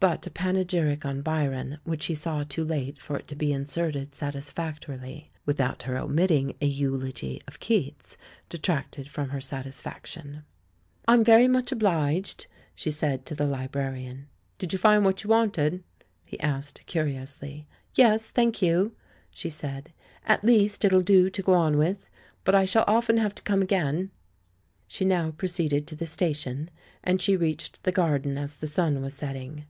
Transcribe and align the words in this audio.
But 0.00 0.24
a 0.28 0.30
panegyric 0.30 1.04
on 1.04 1.22
Byron, 1.22 1.80
which 1.82 2.04
she 2.04 2.14
saw 2.14 2.44
too 2.44 2.62
late 2.64 3.02
for 3.02 3.16
it 3.18 3.26
to 3.26 3.34
be 3.34 3.52
inserted 3.52 4.14
satisfactorily, 4.14 5.32
without 5.44 5.82
her 5.82 5.98
omitting 5.98 6.54
a 6.60 6.66
eulogy 6.66 7.42
of 7.48 7.58
Keats, 7.58 8.16
detracted 8.48 9.08
from 9.08 9.30
her 9.30 9.40
satisfaction. 9.40 10.44
"I'm 11.08 11.24
very 11.24 11.48
much 11.48 11.72
obliged/* 11.72 12.46
she 12.76 12.92
said 12.92 13.26
to 13.26 13.34
the 13.34 13.48
li 13.48 13.66
brarian. 13.66 14.26
"Did 14.56 14.72
you 14.72 14.78
find 14.78 15.04
what 15.04 15.24
you 15.24 15.30
wanted?" 15.30 15.82
he 16.24 16.38
asked 16.38 16.86
curiously. 16.86 17.66
"Yes, 17.96 18.28
thank 18.30 18.62
you," 18.62 18.92
she 19.32 19.50
said; 19.50 19.92
"at 20.24 20.44
least, 20.44 20.84
it'll 20.84 21.02
do 21.02 21.28
to 21.28 21.42
go 21.42 21.54
on 21.54 21.76
with. 21.76 22.06
But 22.44 22.54
I 22.54 22.66
shall 22.66 22.84
often 22.86 23.16
have 23.16 23.34
to 23.34 23.42
come 23.42 23.62
again." 23.62 24.12
She 24.86 25.04
now 25.04 25.32
proceeded 25.32 25.88
to 25.88 25.96
the 25.96 26.06
station, 26.06 26.70
and 27.02 27.20
she 27.20 27.36
reached 27.36 27.82
the 27.82 27.90
garden 27.90 28.38
as 28.38 28.54
the 28.54 28.68
sun 28.68 29.02
was 29.02 29.14
setting. 29.14 29.64